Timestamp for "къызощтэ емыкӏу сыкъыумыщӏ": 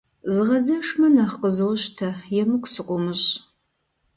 1.41-3.31